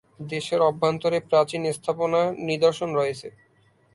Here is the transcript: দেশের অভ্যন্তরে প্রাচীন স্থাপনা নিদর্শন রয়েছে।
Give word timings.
দেশের 0.27 0.59
অভ্যন্তরে 0.69 1.17
প্রাচীন 1.29 1.61
স্থাপনা 1.77 2.21
নিদর্শন 2.47 2.89
রয়েছে। 2.93 3.27